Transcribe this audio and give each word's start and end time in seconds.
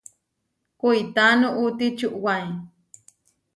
Kuitá 0.79 1.25
nuʼuti 1.39 1.87
čuʼwaé. 1.97 2.45